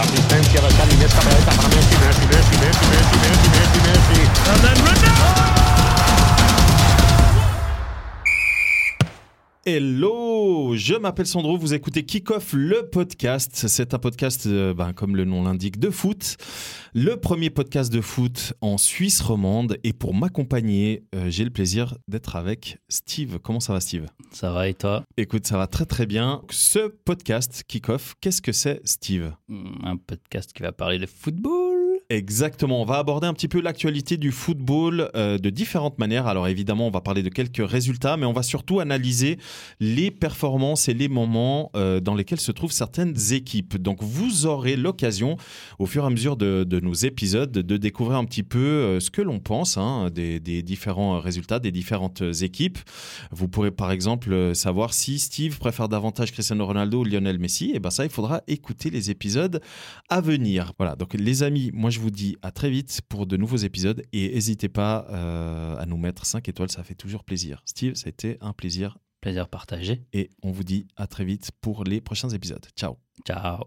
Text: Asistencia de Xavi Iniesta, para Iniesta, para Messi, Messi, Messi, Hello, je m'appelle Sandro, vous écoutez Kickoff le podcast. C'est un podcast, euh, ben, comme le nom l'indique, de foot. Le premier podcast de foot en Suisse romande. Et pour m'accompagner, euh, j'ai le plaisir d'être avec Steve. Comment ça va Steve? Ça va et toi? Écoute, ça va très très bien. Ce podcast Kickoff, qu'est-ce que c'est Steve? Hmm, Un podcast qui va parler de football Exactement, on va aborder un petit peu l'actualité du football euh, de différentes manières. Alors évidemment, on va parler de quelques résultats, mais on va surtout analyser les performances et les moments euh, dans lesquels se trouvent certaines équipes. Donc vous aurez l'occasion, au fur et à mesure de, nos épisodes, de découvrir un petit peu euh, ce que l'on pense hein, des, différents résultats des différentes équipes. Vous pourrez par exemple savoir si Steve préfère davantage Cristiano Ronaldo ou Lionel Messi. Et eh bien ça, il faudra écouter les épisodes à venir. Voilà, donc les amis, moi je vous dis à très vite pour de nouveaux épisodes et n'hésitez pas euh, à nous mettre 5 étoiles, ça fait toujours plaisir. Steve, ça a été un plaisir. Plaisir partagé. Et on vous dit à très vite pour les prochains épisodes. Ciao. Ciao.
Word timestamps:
Asistencia 0.00 0.60
de 0.60 0.68
Xavi 0.76 0.94
Iniesta, 0.94 1.20
para 1.22 1.32
Iniesta, 1.32 1.52
para 1.56 1.68
Messi, 1.68 1.96
Messi, 1.96 2.26
Messi, 2.26 2.75
Hello, 9.68 10.76
je 10.76 10.94
m'appelle 10.94 11.26
Sandro, 11.26 11.58
vous 11.58 11.74
écoutez 11.74 12.04
Kickoff 12.04 12.52
le 12.52 12.88
podcast. 12.88 13.50
C'est 13.66 13.94
un 13.94 13.98
podcast, 13.98 14.46
euh, 14.46 14.72
ben, 14.72 14.92
comme 14.92 15.16
le 15.16 15.24
nom 15.24 15.42
l'indique, 15.42 15.80
de 15.80 15.90
foot. 15.90 16.36
Le 16.94 17.16
premier 17.16 17.50
podcast 17.50 17.92
de 17.92 18.00
foot 18.00 18.52
en 18.60 18.78
Suisse 18.78 19.20
romande. 19.20 19.76
Et 19.82 19.92
pour 19.92 20.14
m'accompagner, 20.14 21.02
euh, 21.16 21.30
j'ai 21.30 21.42
le 21.42 21.50
plaisir 21.50 21.98
d'être 22.06 22.36
avec 22.36 22.78
Steve. 22.88 23.40
Comment 23.42 23.58
ça 23.58 23.72
va 23.72 23.80
Steve? 23.80 24.06
Ça 24.30 24.52
va 24.52 24.68
et 24.68 24.74
toi? 24.74 25.02
Écoute, 25.16 25.48
ça 25.48 25.58
va 25.58 25.66
très 25.66 25.84
très 25.84 26.06
bien. 26.06 26.42
Ce 26.48 26.86
podcast 26.86 27.64
Kickoff, 27.66 28.14
qu'est-ce 28.20 28.40
que 28.42 28.52
c'est 28.52 28.80
Steve? 28.84 29.32
Hmm, 29.48 29.84
Un 29.84 29.96
podcast 29.96 30.52
qui 30.52 30.62
va 30.62 30.70
parler 30.70 31.00
de 31.00 31.06
football 31.06 31.65
Exactement, 32.08 32.82
on 32.82 32.84
va 32.84 32.98
aborder 32.98 33.26
un 33.26 33.34
petit 33.34 33.48
peu 33.48 33.60
l'actualité 33.60 34.16
du 34.16 34.30
football 34.30 35.10
euh, 35.16 35.38
de 35.38 35.50
différentes 35.50 35.98
manières. 35.98 36.28
Alors 36.28 36.46
évidemment, 36.46 36.86
on 36.86 36.90
va 36.90 37.00
parler 37.00 37.24
de 37.24 37.28
quelques 37.28 37.68
résultats, 37.68 38.16
mais 38.16 38.26
on 38.26 38.32
va 38.32 38.44
surtout 38.44 38.78
analyser 38.78 39.38
les 39.80 40.12
performances 40.12 40.88
et 40.88 40.94
les 40.94 41.08
moments 41.08 41.72
euh, 41.74 41.98
dans 41.98 42.14
lesquels 42.14 42.38
se 42.38 42.52
trouvent 42.52 42.70
certaines 42.70 43.16
équipes. 43.32 43.76
Donc 43.76 44.04
vous 44.04 44.46
aurez 44.46 44.76
l'occasion, 44.76 45.36
au 45.80 45.86
fur 45.86 46.04
et 46.04 46.06
à 46.06 46.10
mesure 46.10 46.36
de, 46.36 46.64
nos 46.80 46.94
épisodes, 46.94 47.50
de 47.50 47.76
découvrir 47.76 48.18
un 48.18 48.24
petit 48.24 48.44
peu 48.44 48.58
euh, 48.58 49.00
ce 49.00 49.10
que 49.10 49.22
l'on 49.22 49.40
pense 49.40 49.76
hein, 49.76 50.08
des, 50.14 50.38
différents 50.62 51.18
résultats 51.18 51.58
des 51.58 51.72
différentes 51.72 52.22
équipes. 52.42 52.78
Vous 53.32 53.48
pourrez 53.48 53.72
par 53.72 53.90
exemple 53.90 54.54
savoir 54.54 54.94
si 54.94 55.18
Steve 55.18 55.58
préfère 55.58 55.88
davantage 55.88 56.30
Cristiano 56.30 56.66
Ronaldo 56.66 57.00
ou 57.00 57.04
Lionel 57.04 57.40
Messi. 57.40 57.70
Et 57.70 57.76
eh 57.76 57.78
bien 57.80 57.90
ça, 57.90 58.04
il 58.04 58.10
faudra 58.10 58.42
écouter 58.46 58.90
les 58.90 59.10
épisodes 59.10 59.60
à 60.08 60.20
venir. 60.20 60.72
Voilà, 60.78 60.94
donc 60.94 61.14
les 61.14 61.42
amis, 61.42 61.72
moi 61.74 61.90
je 61.96 62.00
vous 62.02 62.10
dis 62.10 62.36
à 62.42 62.50
très 62.50 62.68
vite 62.68 63.00
pour 63.08 63.26
de 63.26 63.38
nouveaux 63.38 63.56
épisodes 63.56 64.02
et 64.12 64.28
n'hésitez 64.34 64.68
pas 64.68 65.06
euh, 65.08 65.78
à 65.78 65.86
nous 65.86 65.96
mettre 65.96 66.26
5 66.26 66.46
étoiles, 66.46 66.70
ça 66.70 66.84
fait 66.84 66.94
toujours 66.94 67.24
plaisir. 67.24 67.62
Steve, 67.64 67.94
ça 67.94 68.08
a 68.08 68.10
été 68.10 68.36
un 68.42 68.52
plaisir. 68.52 68.98
Plaisir 69.22 69.48
partagé. 69.48 70.02
Et 70.12 70.28
on 70.42 70.50
vous 70.52 70.62
dit 70.62 70.86
à 70.96 71.06
très 71.06 71.24
vite 71.24 71.52
pour 71.62 71.84
les 71.84 72.02
prochains 72.02 72.28
épisodes. 72.28 72.66
Ciao. 72.76 72.98
Ciao. 73.26 73.64